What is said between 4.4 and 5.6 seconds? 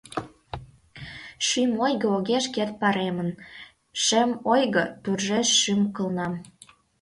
ойго туржеш